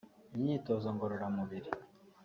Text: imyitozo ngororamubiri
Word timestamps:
imyitozo 0.35 0.87
ngororamubiri 0.95 1.69